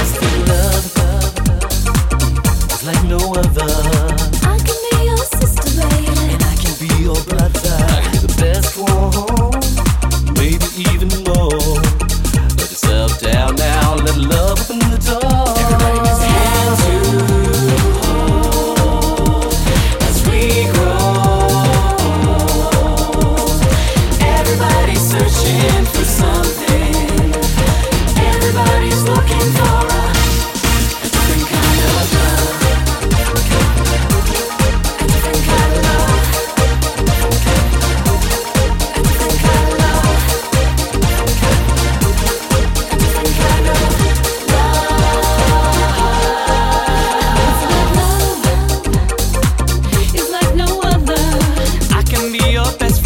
[0.00, 0.29] Yes.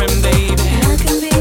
[0.07, 0.55] baby.
[0.99, 1.34] Can